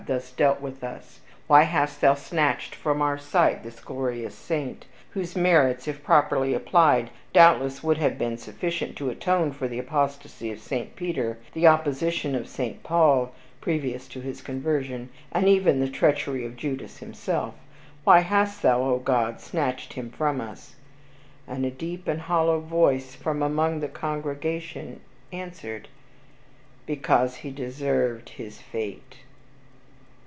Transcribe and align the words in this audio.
thus 0.07 0.31
dealt 0.31 0.59
with 0.59 0.83
us? 0.83 1.19
Why 1.45 1.61
hast 1.61 2.01
thou 2.01 2.15
snatched 2.15 2.73
from 2.73 3.03
our 3.03 3.19
sight 3.19 3.61
this 3.61 3.79
glorious 3.79 4.33
saint, 4.33 4.85
whose 5.11 5.35
merits, 5.35 5.87
if 5.87 6.03
properly 6.03 6.55
applied, 6.55 7.11
doubtless 7.33 7.83
would 7.83 7.97
have 7.99 8.17
been 8.17 8.35
sufficient 8.39 8.95
to 8.95 9.11
atone 9.11 9.51
for 9.51 9.67
the 9.67 9.77
apostasy 9.77 10.51
of 10.51 10.59
St. 10.59 10.95
Peter, 10.95 11.37
the 11.53 11.67
opposition 11.67 12.33
of 12.33 12.47
St. 12.49 12.81
Paul 12.81 13.31
(previous 13.61 14.07
to 14.07 14.21
his 14.21 14.41
conversion), 14.41 15.09
and 15.31 15.47
even 15.47 15.79
the 15.79 15.87
treachery 15.87 16.47
of 16.47 16.57
Judas 16.57 16.97
himself? 16.97 17.53
Why 18.03 18.21
hast 18.21 18.63
thou, 18.63 18.81
Oh 18.81 18.97
God! 18.97 19.39
snatched 19.39 19.93
him 19.93 20.09
from 20.09 20.41
us?" 20.41 20.75
and 21.47 21.63
a 21.63 21.69
deep 21.69 22.07
and 22.07 22.21
hollow 22.21 22.59
voice 22.59 23.13
from 23.13 23.43
among 23.43 23.81
the 23.81 23.87
congregation 23.87 24.99
answered, 25.31 25.89
"Because 26.87 27.35
he 27.35 27.51
deserved 27.51 28.29
his 28.29 28.59
fate." 28.59 29.17